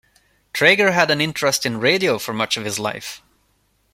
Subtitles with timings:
[0.51, 3.21] Traeger had an interest in radio for much of his life.